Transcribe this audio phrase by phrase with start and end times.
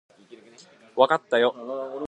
[0.95, 1.53] わかったよ